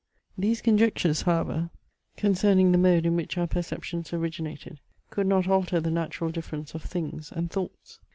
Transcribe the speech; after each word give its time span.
These 0.35 0.61
conjectures, 0.61 1.21
however, 1.21 1.69
concerning 2.17 2.71
the 2.71 2.79
mode 2.79 3.05
in 3.05 3.15
which 3.15 3.37
our 3.37 3.45
perceptions 3.45 4.11
originated, 4.11 4.79
could 5.11 5.27
not 5.27 5.47
alter 5.47 5.79
the 5.79 5.91
natural 5.91 6.31
difference 6.31 6.73
of 6.73 6.81
Things 6.81 7.31
and 7.31 7.51
Thoughts. 7.51 7.99